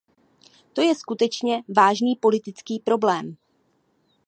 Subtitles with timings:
[0.73, 3.35] To je skutečně vážný politický problém.